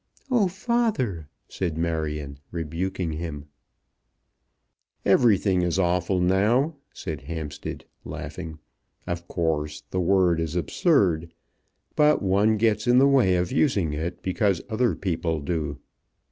"Oh, 0.31 0.47
father!" 0.47 1.27
said 1.47 1.77
Marion, 1.77 2.39
rebuking 2.49 3.11
him. 3.11 3.45
"Everything 5.05 5.61
is 5.61 5.77
awful 5.77 6.19
now," 6.19 6.75
said 6.91 7.21
Hampstead, 7.21 7.85
laughing. 8.03 8.57
"Of 9.05 9.27
course 9.27 9.83
the 9.91 10.01
word 10.01 10.39
is 10.39 10.55
absurd, 10.55 11.31
but 11.95 12.19
one 12.23 12.57
gets 12.57 12.87
in 12.87 12.97
the 12.97 13.07
way 13.07 13.35
of 13.35 13.51
using 13.51 13.93
it 13.93 14.23
because 14.23 14.59
other 14.71 14.95
people 14.95 15.39
do." 15.39 15.77